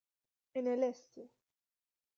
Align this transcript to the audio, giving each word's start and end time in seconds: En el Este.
En 0.55 0.65
el 0.65 0.81
Este. 0.81 1.29